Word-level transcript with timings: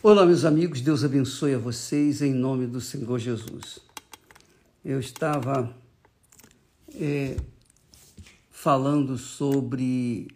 Olá, 0.00 0.24
meus 0.24 0.44
amigos, 0.44 0.80
Deus 0.80 1.02
abençoe 1.02 1.54
a 1.54 1.58
vocês 1.58 2.22
em 2.22 2.32
nome 2.32 2.68
do 2.68 2.80
Senhor 2.80 3.18
Jesus. 3.18 3.80
Eu 4.84 5.00
estava 5.00 5.76
é, 6.94 7.36
falando 8.48 9.18
sobre 9.18 10.28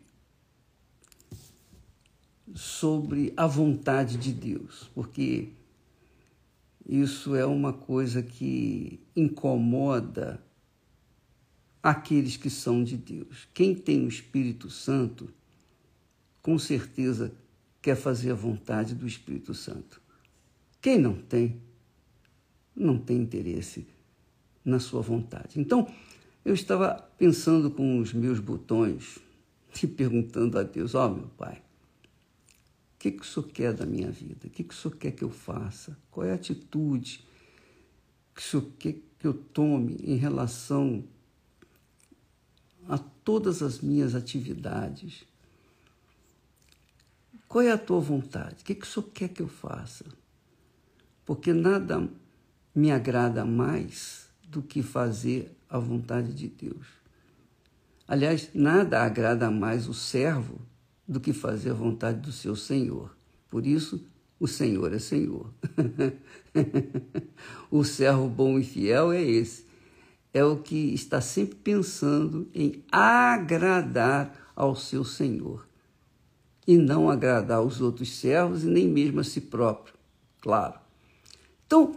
sobre 2.53 3.33
a 3.37 3.47
vontade 3.47 4.17
de 4.17 4.33
Deus, 4.33 4.91
porque 4.97 5.51
isso 6.85 7.37
é 7.37 7.47
uma 7.47 7.73
coisa 7.73 8.21
que 8.21 8.99
incomoda 9.15 10.43
aqueles 11.81 12.37
que 12.37 12.51
são 12.51 12.83
de 12.83 12.97
Deus. 12.97 13.47
Quem 13.55 13.77
tem 13.77 14.05
o 14.05 14.09
Espírito 14.09 14.69
Santo, 14.69 15.33
com 16.43 16.59
certeza 16.59 17.33
quer 17.83 17.97
fazer 17.97 18.31
a 18.31 18.35
vontade 18.35 18.95
do 18.95 19.07
Espírito 19.07 19.53
Santo. 19.53 20.01
Quem 20.81 20.99
não 20.99 21.15
tem, 21.15 21.61
não 22.75 22.97
tem 22.97 23.19
interesse 23.19 23.87
na 24.65 24.79
sua 24.79 25.03
vontade. 25.03 25.61
Então, 25.61 25.93
eu 26.45 26.55
estava 26.55 26.95
pensando 27.19 27.71
com 27.71 27.99
os 27.99 28.13
meus 28.13 28.39
botões 28.39 29.19
e 29.83 29.87
perguntando 29.87 30.59
a 30.59 30.63
Deus: 30.63 30.95
Ó, 30.95 31.07
oh, 31.07 31.15
meu 31.15 31.29
Pai, 31.29 31.57
o 32.95 32.99
que, 32.99 33.11
que 33.11 33.23
o 33.23 33.25
Senhor 33.25 33.49
quer 33.49 33.75
da 33.75 33.85
minha 33.85 34.11
vida? 34.11 34.47
O 34.47 34.51
que, 34.51 34.63
que 34.63 34.73
o 34.73 34.77
Senhor 34.77 34.97
quer 34.97 35.11
que 35.11 35.25
eu 35.25 35.31
faça? 35.31 35.99
Qual 36.11 36.25
é 36.25 36.31
a 36.31 36.37
atitude 36.37 37.27
que 38.33 38.41
o 38.41 38.45
Senhor 38.45 38.67
quer 38.79 38.95
que 39.19 39.27
eu 39.27 39.35
tome 39.35 39.97
em 40.03 40.17
relação 40.17 41.05
a 42.89 42.97
todas 42.99 43.61
as 43.61 43.81
minhas 43.81 44.15
atividades? 44.15 45.25
Qual 47.53 47.63
é 47.63 47.71
a 47.71 47.77
tua 47.77 48.01
vontade? 48.01 48.63
O 48.63 48.65
que, 48.65 48.75
que 48.75 48.87
o 48.87 48.89
Senhor 48.89 49.11
quer 49.13 49.29
que 49.29 49.43
eu 49.43 49.47
faça? 49.47 50.07
Porque 51.23 51.53
nada 51.53 52.09
me 52.75 52.91
agrada 52.91 53.45
mais 53.45 54.31
do 54.49 54.63
que 54.63 54.83
fazer 54.83 55.55
a 55.69 55.79
vontade 55.79 56.33
de 56.33 56.49
Deus. 56.49 56.87
Aliás, 58.09 58.49
nada 58.55 59.03
agrada 59.03 59.51
mais 59.51 59.87
o 59.87 59.93
servo 59.93 60.63
do 61.07 61.21
que 61.21 61.35
fazer 61.35 61.73
a 61.73 61.75
vontade 61.75 62.21
do 62.21 62.33
seu 62.33 62.57
Senhor. 62.57 63.15
Por 63.51 63.67
isso, 63.67 64.03
o 64.41 64.49
Senhor 64.49 64.91
é 64.95 64.99
Senhor. 64.99 65.53
o 67.71 67.85
servo 67.85 68.31
bom 68.31 68.59
e 68.59 68.65
fiel 68.65 69.13
é 69.13 69.23
esse. 69.23 69.67
É 70.33 70.43
o 70.43 70.57
que 70.57 70.95
está 70.95 71.21
sempre 71.21 71.57
pensando 71.57 72.49
em 72.55 72.83
agradar 72.91 74.35
ao 74.57 74.75
seu 74.75 75.05
Senhor 75.05 75.71
e 76.67 76.77
não 76.77 77.11
agradar 77.11 77.63
os 77.63 77.81
outros 77.81 78.17
servos 78.17 78.65
e 78.65 78.67
nem 78.67 78.89
mesmo 78.89 79.21
a 79.21 79.25
si 79.25 79.41
próprio, 79.41 79.95
claro. 80.41 80.79
Então, 81.67 81.97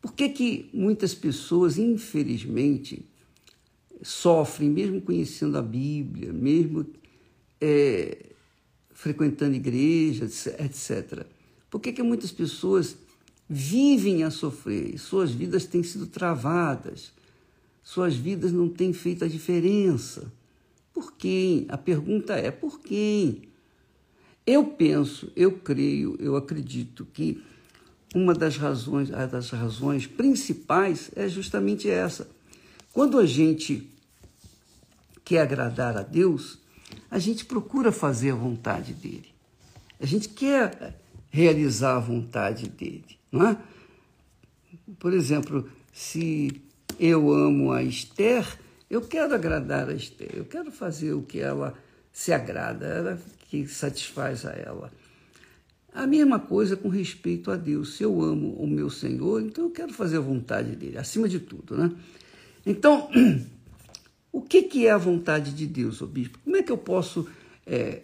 por 0.00 0.12
que 0.12 0.28
que 0.28 0.70
muitas 0.72 1.14
pessoas, 1.14 1.78
infelizmente, 1.78 3.04
sofrem, 4.02 4.68
mesmo 4.68 5.00
conhecendo 5.00 5.56
a 5.56 5.62
Bíblia, 5.62 6.32
mesmo 6.32 6.86
é, 7.60 8.26
frequentando 8.92 9.54
igrejas, 9.54 10.46
etc. 10.46 11.26
Por 11.70 11.80
que 11.80 11.92
que 11.92 12.02
muitas 12.02 12.30
pessoas 12.30 12.96
vivem 13.48 14.24
a 14.24 14.30
sofrer 14.30 14.98
suas 14.98 15.30
vidas 15.30 15.66
têm 15.66 15.82
sido 15.82 16.06
travadas, 16.06 17.12
suas 17.82 18.16
vidas 18.16 18.52
não 18.52 18.68
têm 18.68 18.92
feito 18.92 19.24
a 19.24 19.28
diferença? 19.28 20.32
Por 20.92 21.12
quem? 21.12 21.66
A 21.68 21.76
pergunta 21.76 22.34
é 22.34 22.50
por 22.50 22.80
quem? 22.80 23.42
Eu 24.46 24.64
penso, 24.64 25.32
eu 25.34 25.52
creio, 25.52 26.16
eu 26.20 26.36
acredito 26.36 27.04
que 27.12 27.42
uma 28.14 28.32
das 28.32 28.56
razões, 28.56 29.10
das 29.10 29.50
razões 29.50 30.06
principais 30.06 31.10
é 31.16 31.28
justamente 31.28 31.90
essa. 31.90 32.28
Quando 32.92 33.18
a 33.18 33.26
gente 33.26 33.90
quer 35.24 35.40
agradar 35.40 35.96
a 35.96 36.02
Deus, 36.02 36.58
a 37.10 37.18
gente 37.18 37.44
procura 37.44 37.90
fazer 37.90 38.30
a 38.30 38.36
vontade 38.36 38.94
dele. 38.94 39.28
A 40.00 40.06
gente 40.06 40.28
quer 40.28 40.98
realizar 41.28 41.96
a 41.96 42.00
vontade 42.00 42.68
dele, 42.68 43.18
não 43.30 43.48
é? 43.48 43.58
Por 44.98 45.12
exemplo, 45.12 45.68
se 45.92 46.62
eu 46.98 47.32
amo 47.32 47.72
a 47.72 47.82
Esther, 47.82 48.46
eu 48.88 49.00
quero 49.02 49.34
agradar 49.34 49.88
a 49.88 49.92
Esther, 49.92 50.30
eu 50.34 50.44
quero 50.44 50.70
fazer 50.70 51.12
o 51.12 51.22
que 51.22 51.40
ela 51.40 51.74
se 52.16 52.32
agrada, 52.32 52.86
ela 52.86 53.22
que 53.50 53.68
satisfaz 53.68 54.46
a 54.46 54.52
ela. 54.52 54.90
A 55.92 56.06
mesma 56.06 56.40
coisa 56.40 56.74
com 56.74 56.88
respeito 56.88 57.50
a 57.50 57.56
Deus. 57.56 57.94
Se 57.94 58.04
eu 58.04 58.22
amo 58.22 58.54
o 58.54 58.66
meu 58.66 58.88
Senhor, 58.88 59.42
então 59.42 59.64
eu 59.64 59.70
quero 59.70 59.92
fazer 59.92 60.16
a 60.16 60.20
vontade 60.20 60.74
dele, 60.74 60.96
acima 60.96 61.28
de 61.28 61.38
tudo, 61.38 61.76
né? 61.76 61.94
Então, 62.64 63.10
o 64.32 64.40
que, 64.40 64.62
que 64.62 64.86
é 64.86 64.92
a 64.92 64.96
vontade 64.96 65.52
de 65.52 65.66
Deus, 65.66 66.00
ô 66.00 66.06
bispo? 66.06 66.38
Como 66.42 66.56
é 66.56 66.62
que 66.62 66.72
eu 66.72 66.78
posso 66.78 67.28
é, 67.66 68.00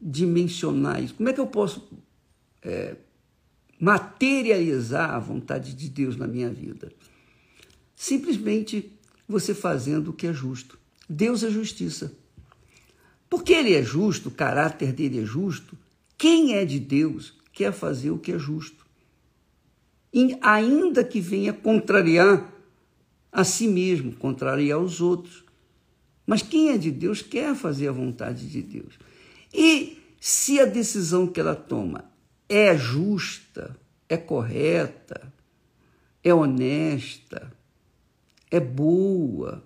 dimensionar 0.00 1.02
isso? 1.02 1.12
Como 1.12 1.28
é 1.28 1.34
que 1.34 1.40
eu 1.40 1.46
posso 1.46 1.86
é, 2.62 2.96
materializar 3.78 5.10
a 5.10 5.18
vontade 5.18 5.74
de 5.74 5.90
Deus 5.90 6.16
na 6.16 6.26
minha 6.26 6.48
vida? 6.48 6.90
Simplesmente 7.94 8.90
você 9.28 9.52
fazendo 9.52 10.08
o 10.08 10.14
que 10.14 10.26
é 10.26 10.32
justo. 10.32 10.78
Deus 11.06 11.42
é 11.42 11.50
justiça. 11.50 12.21
Porque 13.32 13.54
ele 13.54 13.72
é 13.72 13.82
justo, 13.82 14.28
o 14.28 14.32
caráter 14.32 14.92
dele 14.92 15.22
é 15.22 15.24
justo, 15.24 15.74
quem 16.18 16.54
é 16.54 16.66
de 16.66 16.78
Deus 16.78 17.32
quer 17.50 17.72
fazer 17.72 18.10
o 18.10 18.18
que 18.18 18.32
é 18.32 18.38
justo. 18.38 18.84
E 20.12 20.36
ainda 20.42 21.02
que 21.02 21.18
venha 21.18 21.50
contrariar 21.50 22.52
a 23.32 23.42
si 23.42 23.66
mesmo, 23.66 24.12
contrariar 24.12 24.78
os 24.78 25.00
outros. 25.00 25.46
Mas 26.26 26.42
quem 26.42 26.72
é 26.72 26.76
de 26.76 26.90
Deus 26.90 27.22
quer 27.22 27.56
fazer 27.56 27.88
a 27.88 27.92
vontade 27.92 28.46
de 28.46 28.60
Deus. 28.60 28.98
E 29.50 29.96
se 30.20 30.60
a 30.60 30.66
decisão 30.66 31.26
que 31.26 31.40
ela 31.40 31.56
toma 31.56 32.04
é 32.46 32.76
justa, 32.76 33.74
é 34.10 34.18
correta, 34.18 35.32
é 36.22 36.34
honesta, 36.34 37.50
é 38.50 38.60
boa, 38.60 39.64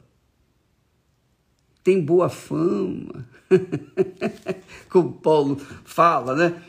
tem 1.86 2.00
boa 2.00 2.28
fama, 2.28 3.24
como 4.90 5.12
Paulo 5.12 5.56
fala, 5.84 6.34
né? 6.34 6.60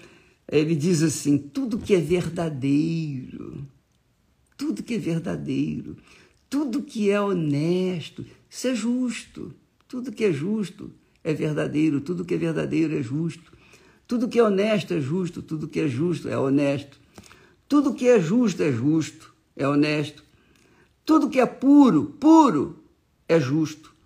Ele 0.47 0.75
diz 0.75 1.01
assim: 1.01 1.39
tudo 1.39 1.79
que 1.79 1.95
é 1.95 1.99
verdadeiro, 1.99 3.65
tudo 4.55 4.83
que 4.83 4.93
é 4.93 4.99
verdadeiro, 4.99 5.97
tudo 6.47 6.83
que 6.83 7.09
é 7.09 7.19
honesto, 7.19 8.23
isso 8.47 8.67
é 8.67 8.75
justo. 8.75 9.55
Tudo 9.87 10.11
que 10.11 10.23
é 10.23 10.31
justo 10.31 10.91
é 11.23 11.33
verdadeiro, 11.33 11.99
tudo 11.99 12.23
que 12.23 12.35
é 12.35 12.37
verdadeiro 12.37 12.95
é 12.95 13.01
justo. 13.01 13.51
Tudo 14.07 14.27
que 14.27 14.37
é 14.37 14.43
honesto 14.43 14.93
é 14.93 15.01
justo, 15.01 15.41
tudo 15.41 15.67
que 15.67 15.79
é 15.79 15.87
justo 15.87 16.29
é 16.29 16.37
honesto. 16.37 16.99
Tudo 17.67 17.95
que 17.95 18.07
é 18.07 18.19
justo 18.19 18.61
é 18.61 18.71
justo, 18.71 19.33
é 19.55 19.67
honesto. 19.67 20.23
Tudo 21.03 21.27
que 21.27 21.39
é 21.39 21.45
puro, 21.47 22.05
puro, 22.19 22.83
é 23.27 23.39
justo 23.39 23.96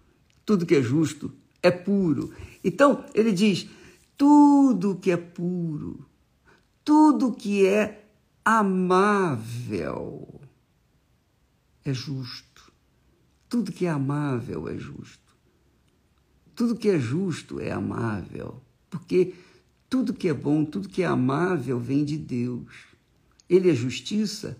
tudo 0.46 0.66
que 0.66 0.76
é 0.76 0.82
justo 0.82 1.32
é 1.62 1.72
puro. 1.72 2.34
Então, 2.64 3.06
ele 3.14 3.32
diz: 3.32 3.68
tudo 4.18 4.96
que 4.96 5.12
é 5.12 5.18
puro, 5.18 6.06
tudo 6.84 7.32
que 7.32 7.66
é 7.66 8.10
amável 8.44 10.42
é 11.84 11.94
justo. 11.94 12.72
Tudo 13.50 13.72
que 13.72 13.86
é 13.86 13.90
amável 13.90 14.68
é 14.68 14.78
justo. 14.78 15.20
Tudo 16.56 16.76
que 16.76 16.90
é 16.90 17.00
justo 17.00 17.60
é 17.60 17.72
amável, 17.72 18.62
porque 18.90 19.34
tudo 19.90 20.14
que 20.14 20.28
é 20.28 20.34
bom, 20.34 20.64
tudo 20.64 20.88
que 20.88 21.02
é 21.02 21.06
amável 21.06 21.80
vem 21.80 22.06
de 22.06 22.18
Deus. 22.18 22.72
Ele 23.50 23.70
é 23.70 23.74
justiça, 23.74 24.58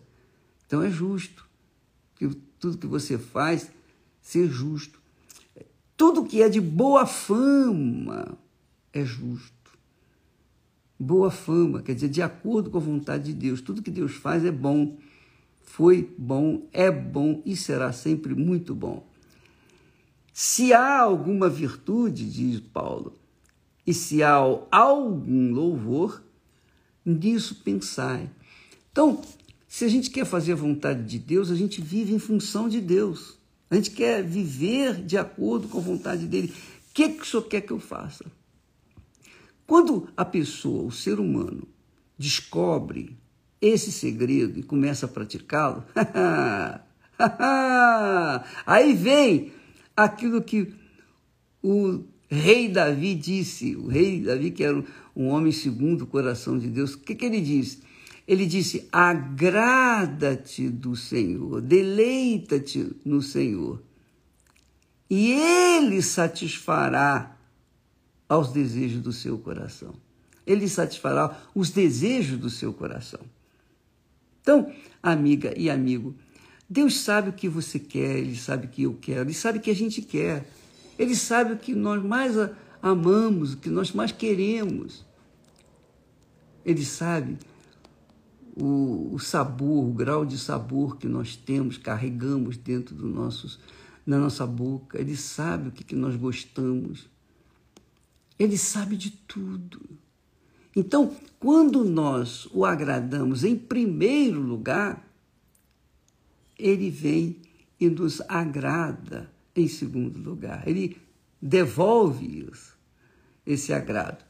então 0.66 0.82
é 0.82 0.90
justo. 0.90 1.48
Que 2.16 2.28
tudo 2.60 2.78
que 2.78 2.88
você 2.88 3.18
faz 3.18 3.72
ser 4.22 4.50
justo. 4.50 5.01
Tudo 6.02 6.26
que 6.26 6.42
é 6.42 6.50
de 6.50 6.60
boa 6.60 7.06
fama 7.06 8.36
é 8.92 9.06
justo. 9.06 9.78
Boa 11.00 11.30
fama, 11.30 11.84
quer 11.84 11.94
dizer, 11.94 12.10
de 12.10 12.24
acordo 12.24 12.72
com 12.72 12.80
a 12.80 12.82
vontade 12.82 13.26
de 13.26 13.34
Deus. 13.34 13.62
Tudo 13.62 13.84
que 13.84 13.92
Deus 13.92 14.14
faz 14.14 14.44
é 14.44 14.50
bom. 14.50 14.98
Foi 15.62 16.12
bom, 16.18 16.68
é 16.74 16.90
bom 16.90 17.44
e 17.46 17.56
será 17.56 17.94
sempre 17.94 18.34
muito 18.34 18.74
bom. 18.74 19.08
Se 20.34 20.74
há 20.74 21.02
alguma 21.02 21.48
virtude, 21.48 22.28
diz 22.28 22.60
Paulo, 22.60 23.14
e 23.86 23.94
se 23.94 24.24
há 24.24 24.34
algum 24.72 25.52
louvor, 25.54 26.24
nisso 27.06 27.62
pensai. 27.64 28.28
Então, 28.92 29.22
se 29.68 29.86
a 29.86 29.88
gente 29.88 30.10
quer 30.10 30.26
fazer 30.26 30.54
a 30.54 30.56
vontade 30.56 31.04
de 31.04 31.20
Deus, 31.20 31.52
a 31.52 31.56
gente 31.56 31.80
vive 31.80 32.12
em 32.12 32.18
função 32.18 32.68
de 32.68 32.82
Deus. 32.82 33.40
A 33.72 33.76
gente 33.76 33.92
quer 33.92 34.22
viver 34.22 35.02
de 35.02 35.18
acordo 35.18 35.70
com 35.70 35.78
a 35.78 35.82
vontade 35.82 36.28
dele. 36.28 36.54
O 36.90 36.94
que, 36.94 37.08
que 37.08 37.22
o 37.22 37.26
senhor 37.26 37.44
quer 37.44 37.62
que 37.62 37.72
eu 37.72 37.80
faça? 37.80 38.26
Quando 39.66 40.10
a 40.18 40.26
pessoa, 40.26 40.84
o 40.84 40.92
ser 40.92 41.22
humano, 41.22 41.66
descobre 42.18 43.18
esse 43.62 43.90
segredo 43.90 44.60
e 44.60 44.64
começa 44.64 45.06
a 45.06 45.10
praticá-lo, 45.10 45.86
aí 48.66 48.94
vem 48.94 49.54
aquilo 49.96 50.42
que 50.42 50.74
o 51.64 52.04
rei 52.30 52.68
Davi 52.68 53.16
disse, 53.16 53.78
o 53.78 53.88
rei 53.88 54.20
Davi, 54.20 54.52
que 54.52 54.66
era 54.66 54.84
um 55.16 55.28
homem 55.28 55.54
segundo 55.54 56.02
o 56.02 56.08
coração 56.08 56.60
de 56.60 56.68
Deus, 56.68 56.96
o 56.96 57.00
que, 57.00 57.16
que 57.16 57.26
ele 57.26 57.40
disse? 57.40 57.82
Ele 58.28 58.46
disse: 58.46 58.88
agrada-te 58.92 60.70
do 60.70 60.96
Senhor, 60.96 61.62
deleita-te 61.62 62.96
no 63.04 63.22
Senhor, 63.22 63.82
e 65.10 65.32
Ele 65.32 66.02
satisfará 66.02 67.38
aos 68.30 68.52
desejos 68.52 69.02
do 69.02 69.12
seu 69.12 69.38
coração. 69.38 69.94
Ele 70.46 70.68
satisfará 70.68 71.42
os 71.54 71.70
desejos 71.70 72.38
do 72.38 72.50
seu 72.50 72.74
coração. 72.74 73.22
Então, 74.42 74.74
amiga 75.04 75.54
e 75.58 75.70
amigo, 75.70 76.16
Deus 76.70 77.00
sabe 77.02 77.30
o 77.30 77.34
que 77.34 77.50
você 77.50 77.78
quer, 77.78 78.18
Ele 78.18 78.36
sabe 78.36 78.66
o 78.68 78.70
que 78.70 78.84
eu 78.84 78.98
quero, 79.00 79.22
Ele 79.22 79.34
sabe 79.34 79.60
o 79.60 79.62
que 79.62 79.70
a 79.70 79.76
gente 79.76 80.02
quer. 80.02 80.50
Ele 80.98 81.16
sabe 81.16 81.54
o 81.54 81.58
que 81.58 81.74
nós 81.74 82.02
mais 82.04 82.36
amamos, 82.82 83.54
o 83.54 83.58
que 83.58 83.70
nós 83.70 83.92
mais 83.92 84.12
queremos. 84.12 85.06
Ele 86.66 86.86
sabe 86.86 87.38
o, 88.56 89.14
o 89.14 89.20
sabor, 89.20 89.86
o 89.86 89.94
grau 89.94 90.26
de 90.26 90.38
sabor 90.38 90.98
que 90.98 91.08
nós 91.08 91.36
temos, 91.36 91.78
carregamos 91.78 92.58
dentro 92.58 92.96
do 92.96 93.08
nossos, 93.08 93.60
na 94.06 94.18
nossa 94.18 94.46
boca. 94.46 95.00
Ele 95.00 95.16
sabe 95.16 95.70
o 95.70 95.72
que, 95.72 95.84
que 95.84 95.96
nós 95.96 96.16
gostamos. 96.16 97.10
Ele 98.38 98.58
sabe 98.58 98.98
de 98.98 99.12
tudo. 99.12 99.82
Então, 100.76 101.16
quando 101.40 101.84
nós 101.84 102.48
o 102.52 102.66
agradamos 102.66 103.44
em 103.44 103.56
primeiro 103.56 104.40
lugar, 104.40 105.08
ele 106.58 106.90
vem 106.90 107.38
e 107.80 107.90
nos 107.90 108.22
agrada 108.28 109.32
em 109.56 109.68
segundo 109.68 110.18
lugar. 110.18 110.68
Ele 110.68 110.98
devolve 111.42 112.48
isso, 112.52 112.78
esse 113.46 113.74
agrado. 113.74 114.24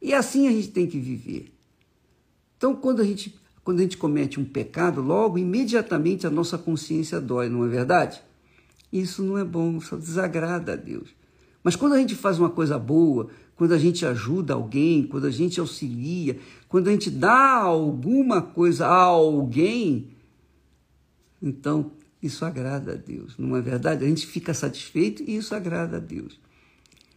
E 0.00 0.14
assim 0.14 0.48
a 0.48 0.50
gente 0.50 0.68
tem 0.68 0.86
que 0.86 0.98
viver. 0.98 1.52
Então, 2.60 2.76
quando 2.76 3.00
a 3.00 3.04
gente, 3.06 3.34
quando 3.64 3.78
a 3.78 3.82
gente 3.84 3.96
comete 3.96 4.38
um 4.38 4.44
pecado, 4.44 5.00
logo, 5.00 5.38
imediatamente 5.38 6.26
a 6.26 6.30
nossa 6.30 6.58
consciência 6.58 7.18
dói, 7.18 7.48
não 7.48 7.64
é 7.64 7.68
verdade? 7.68 8.20
Isso 8.92 9.22
não 9.22 9.38
é 9.38 9.44
bom, 9.46 9.78
isso 9.78 9.96
desagrada 9.96 10.74
a 10.74 10.76
Deus. 10.76 11.08
Mas 11.64 11.74
quando 11.74 11.94
a 11.94 11.98
gente 11.98 12.14
faz 12.14 12.38
uma 12.38 12.50
coisa 12.50 12.78
boa, 12.78 13.30
quando 13.56 13.72
a 13.72 13.78
gente 13.78 14.04
ajuda 14.04 14.52
alguém, 14.52 15.06
quando 15.06 15.26
a 15.26 15.30
gente 15.30 15.58
auxilia, 15.58 16.38
quando 16.68 16.88
a 16.88 16.90
gente 16.90 17.08
dá 17.08 17.54
alguma 17.54 18.42
coisa 18.42 18.86
a 18.86 19.04
alguém, 19.04 20.08
então 21.40 21.92
isso 22.22 22.44
agrada 22.44 22.92
a 22.92 22.96
Deus, 22.96 23.38
não 23.38 23.56
é 23.56 23.62
verdade? 23.62 24.04
A 24.04 24.08
gente 24.08 24.26
fica 24.26 24.52
satisfeito 24.52 25.22
e 25.22 25.34
isso 25.34 25.54
agrada 25.54 25.96
a 25.96 26.00
Deus. 26.00 26.38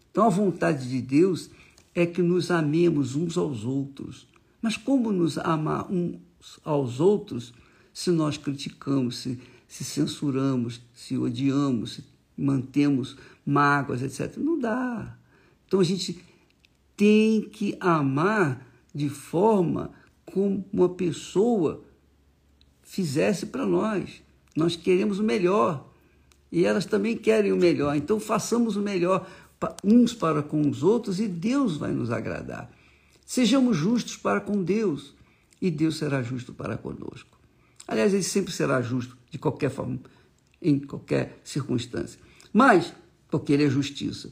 Então 0.10 0.26
a 0.26 0.30
vontade 0.30 0.88
de 0.88 1.02
Deus 1.02 1.50
é 1.94 2.06
que 2.06 2.22
nos 2.22 2.50
amemos 2.50 3.14
uns 3.14 3.38
aos 3.38 3.66
outros. 3.66 4.32
Mas 4.64 4.78
como 4.78 5.12
nos 5.12 5.38
amar 5.38 5.92
uns 5.92 6.18
aos 6.64 7.02
outros 7.02 7.54
se 7.94 8.12
nós 8.12 8.38
criticamos, 8.38 9.18
se, 9.18 9.38
se 9.68 9.84
censuramos, 9.84 10.82
se 10.94 11.18
odiamos, 11.18 11.96
se 11.96 12.04
mantemos 12.38 13.18
mágoas, 13.46 14.02
etc. 14.02 14.38
Não 14.38 14.58
dá. 14.58 15.18
Então 15.68 15.82
a 15.82 15.84
gente 15.84 16.24
tem 16.96 17.42
que 17.42 17.76
amar 17.78 18.66
de 18.96 19.10
forma 19.10 19.92
como 20.26 20.64
uma 20.72 20.88
pessoa 20.88 21.84
fizesse 22.84 23.48
para 23.48 23.66
nós. 23.66 24.24
Nós 24.56 24.78
queremos 24.78 25.20
o 25.20 25.24
melhor 25.24 25.90
e 26.50 26.64
elas 26.64 26.86
também 26.86 27.18
querem 27.18 27.52
o 27.52 27.58
melhor. 27.58 27.98
Então 27.98 28.18
façamos 28.18 28.78
o 28.78 28.82
melhor 28.82 29.30
uns 29.84 30.14
para 30.14 30.42
com 30.42 30.70
os 30.70 30.84
outros 30.84 31.20
e 31.20 31.28
Deus 31.28 31.76
vai 31.76 31.92
nos 31.92 32.12
agradar. 32.12 32.72
Sejamos 33.26 33.78
justos 33.78 34.18
para 34.18 34.42
com 34.42 34.64
Deus 34.64 35.14
e 35.62 35.72
Deus 35.72 35.98
será 35.98 36.22
justo 36.22 36.54
para 36.54 36.78
conosco. 36.78 37.40
Aliás, 37.88 38.14
ele 38.14 38.24
sempre 38.24 38.54
será 38.54 38.82
justo 38.82 39.18
de 39.30 39.38
qualquer 39.38 39.70
forma, 39.70 40.00
em 40.62 40.80
qualquer 40.80 41.40
circunstância. 41.44 42.20
Mas, 42.52 42.94
porque 43.30 43.54
ele 43.54 43.66
é 43.66 43.70
justiça. 43.70 44.32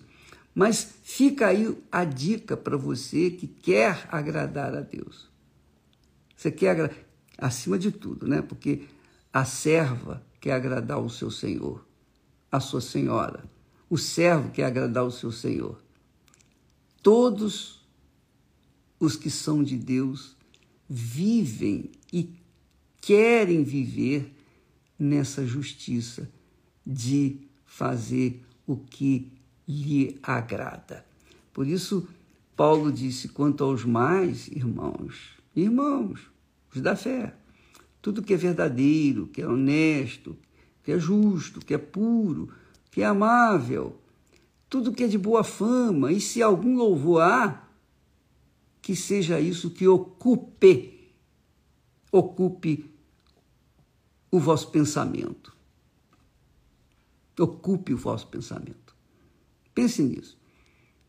Mas 0.54 0.96
fica 1.04 1.48
aí 1.48 1.78
a 1.92 2.04
dica 2.04 2.58
para 2.58 2.78
você 2.78 3.32
que 3.32 3.48
quer 3.48 4.08
agradar 4.12 4.76
a 4.76 4.82
Deus. 4.82 5.30
Você 6.36 6.52
quer 6.52 6.72
agradar, 6.72 6.98
acima 7.38 7.78
de 7.78 7.92
tudo, 7.92 8.28
né? 8.28 8.42
Porque 8.42 8.88
a 9.32 9.46
serva 9.46 10.22
quer 10.40 10.54
agradar 10.54 11.00
o 11.00 11.10
seu 11.10 11.32
senhor, 11.32 11.86
a 12.52 12.60
sua 12.60 12.82
senhora. 12.82 13.44
O 13.90 13.98
servo 13.98 14.52
quer 14.52 14.66
agradar 14.66 15.06
o 15.06 15.12
seu 15.12 15.32
senhor. 15.32 15.82
Todos 17.02 17.81
os 19.02 19.16
que 19.16 19.32
são 19.32 19.64
de 19.64 19.76
Deus 19.76 20.38
vivem 20.88 21.90
e 22.14 22.30
querem 23.02 23.64
viver 23.64 24.32
nessa 24.98 25.46
justiça 25.46 26.30
de 26.86 27.40
fazer 27.66 28.44
o 28.68 28.78
que 28.78 29.28
lhe 29.68 30.20
agrada. 30.22 31.04
Por 31.52 31.68
isso, 31.68 32.08
Paulo 32.56 32.92
disse: 32.92 33.30
quanto 33.30 33.64
aos 33.64 33.84
mais, 33.84 34.48
irmãos, 34.50 35.32
irmãos, 35.56 36.20
os 36.74 36.80
da 36.80 36.96
fé, 36.96 37.34
tudo 38.04 38.22
que 38.22 38.36
é 38.36 38.38
verdadeiro, 38.38 39.26
que 39.28 39.42
é 39.42 39.48
honesto, 39.48 40.38
que 40.84 40.92
é 40.92 41.00
justo, 41.00 41.60
que 41.60 41.74
é 41.74 41.78
puro, 41.80 42.50
que 42.92 43.02
é 43.02 43.06
amável, 43.06 44.00
tudo 44.70 44.92
que 44.92 45.04
é 45.04 45.08
de 45.08 45.18
boa 45.18 45.44
fama, 45.44 46.12
e 46.12 46.22
se 46.22 46.44
algum 46.44 46.78
louvor 46.78 47.24
há, 47.24 47.71
que 48.82 48.96
seja 48.96 49.40
isso 49.40 49.70
que 49.70 49.88
ocupe, 49.88 51.12
ocupe 52.12 52.92
o 54.32 54.40
vosso 54.40 54.72
pensamento. 54.72 55.56
Ocupe 57.40 57.94
o 57.94 57.98
vosso 57.98 58.28
pensamento. 58.28 58.96
Pense 59.74 60.02
nisso. 60.02 60.38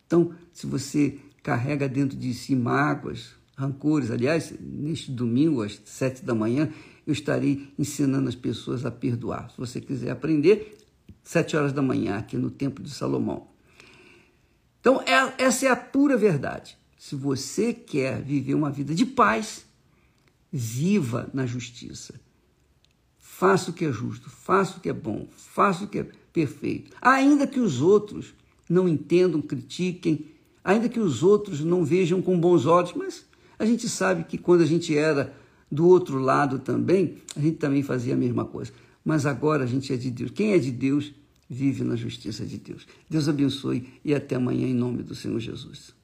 Então, 0.07 0.35
se 0.53 0.67
você 0.67 1.19
carrega 1.43 1.89
dentro 1.89 2.17
de 2.17 2.33
si 2.35 2.55
mágoas, 2.55 3.35
rancores, 3.57 4.11
aliás, 4.11 4.53
neste 4.61 5.11
domingo, 5.11 5.63
às 5.63 5.81
sete 5.85 6.25
da 6.25 6.35
manhã, 6.35 6.71
eu 7.07 7.13
estarei 7.13 7.73
ensinando 7.79 8.29
as 8.29 8.35
pessoas 8.35 8.85
a 8.85 8.91
perdoar. 8.91 9.51
Se 9.51 9.59
você 9.59 9.81
quiser 9.81 10.11
aprender, 10.11 10.79
sete 11.23 11.57
horas 11.57 11.73
da 11.73 11.83
manhã, 11.83 12.19
aqui 12.19 12.37
no 12.37 12.51
Templo 12.51 12.83
de 12.83 12.91
Salomão. 12.91 13.49
Então, 14.81 15.01
é, 15.03 15.43
essa 15.43 15.67
é 15.67 15.71
a 15.71 15.77
pura 15.77 16.17
verdade. 16.17 16.77
Se 17.03 17.17
você 17.17 17.73
quer 17.75 18.23
viver 18.23 18.55
uma 18.55 18.71
vida 18.71 18.95
de 18.95 19.05
paz, 19.05 19.67
viva 20.53 21.29
na 21.35 21.45
justiça. 21.45 22.15
Faça 23.19 23.73
o 23.73 23.75
que 23.75 23.85
é 23.85 23.91
justo, 23.91 24.31
faça 24.31 24.79
o 24.79 24.81
que 24.81 24.89
é 24.89 24.93
bom, 24.93 25.27
faça 25.37 25.83
o 25.83 25.89
que 25.89 25.99
é 25.99 26.07
perfeito. 26.33 26.97
Ainda 27.03 27.45
que 27.45 27.59
os 27.59 27.81
outros 27.81 28.33
não 28.71 28.89
entendam, 28.89 29.43
critiquem, 29.43 30.27
ainda 30.63 30.89
que 30.89 31.01
os 31.01 31.25
outros 31.25 31.59
não 31.59 31.85
vejam 31.85 32.23
com 32.23 32.39
bons 32.39 32.67
olhos, 32.67 32.95
mas 32.95 33.27
a 33.59 33.67
gente 33.67 33.89
sabe 33.89 34.23
que 34.23 34.39
quando 34.39 34.61
a 34.61 34.67
gente 34.67 34.97
era 34.97 35.35
do 35.69 35.89
outro 35.89 36.21
lado 36.21 36.61
também, 36.61 37.17
a 37.35 37.41
gente 37.41 37.57
também 37.57 37.83
fazia 37.83 38.15
a 38.15 38.17
mesma 38.17 38.45
coisa. 38.45 38.71
Mas 39.05 39.27
agora 39.27 39.65
a 39.65 39.67
gente 39.67 39.93
é 39.93 39.97
de 39.97 40.09
Deus. 40.09 40.31
Quem 40.31 40.53
é 40.53 40.59
de 40.59 40.71
Deus 40.71 41.13
vive 41.51 41.83
na 41.83 41.97
justiça 41.97 42.47
de 42.47 42.59
Deus. 42.59 42.87
Deus 43.11 43.29
abençoe 43.29 43.89
e 44.05 44.15
até 44.15 44.37
amanhã 44.37 44.69
em 44.69 44.75
nome 44.75 45.03
do 45.03 45.17
Senhor 45.17 45.41
Jesus. 45.41 46.01